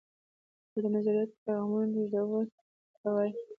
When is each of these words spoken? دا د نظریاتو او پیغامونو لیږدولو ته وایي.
دا 0.71 0.77
د 0.83 0.85
نظریاتو 0.95 1.33
او 1.35 1.43
پیغامونو 1.45 1.93
لیږدولو 1.95 2.41
ته 3.01 3.09
وایي. 3.13 3.31